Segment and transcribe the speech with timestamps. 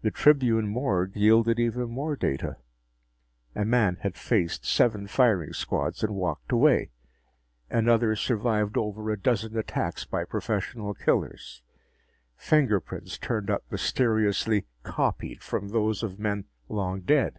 [0.00, 2.56] The Tribune morgue yielded even more data.
[3.54, 6.90] A man had faced seven firing squads and walked away.
[7.68, 11.60] Another survived over a dozen attacks by professional killers.
[12.34, 17.38] Fingerprints turned up mysteriously "copied" from those of men long dead.